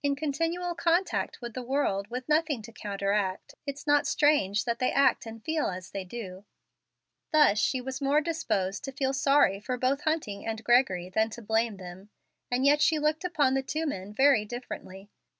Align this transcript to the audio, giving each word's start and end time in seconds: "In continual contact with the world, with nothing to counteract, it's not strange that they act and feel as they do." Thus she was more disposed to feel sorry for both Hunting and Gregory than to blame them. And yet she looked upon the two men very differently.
"In 0.03 0.15
continual 0.15 0.73
contact 0.73 1.41
with 1.41 1.53
the 1.53 1.61
world, 1.61 2.07
with 2.07 2.27
nothing 2.27 2.63
to 2.63 2.71
counteract, 2.71 3.53
it's 3.67 3.85
not 3.85 4.07
strange 4.07 4.65
that 4.65 4.79
they 4.79 4.91
act 4.91 5.27
and 5.27 5.43
feel 5.45 5.67
as 5.69 5.91
they 5.91 6.03
do." 6.03 6.43
Thus 7.31 7.59
she 7.59 7.79
was 7.81 8.01
more 8.01 8.19
disposed 8.19 8.83
to 8.85 8.91
feel 8.91 9.13
sorry 9.13 9.59
for 9.59 9.77
both 9.77 10.01
Hunting 10.01 10.43
and 10.43 10.63
Gregory 10.63 11.09
than 11.09 11.29
to 11.29 11.43
blame 11.43 11.77
them. 11.77 12.09
And 12.49 12.65
yet 12.65 12.81
she 12.81 12.97
looked 12.97 13.23
upon 13.23 13.53
the 13.53 13.61
two 13.61 13.85
men 13.85 14.11
very 14.11 14.43
differently. 14.43 15.11